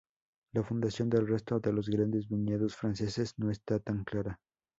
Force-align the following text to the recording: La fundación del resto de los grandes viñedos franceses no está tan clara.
La 0.55 0.63
fundación 0.63 1.11
del 1.11 1.27
resto 1.27 1.59
de 1.59 1.71
los 1.71 1.87
grandes 1.87 2.27
viñedos 2.27 2.75
franceses 2.75 3.35
no 3.37 3.51
está 3.51 3.77
tan 3.79 4.03
clara. 4.03 4.39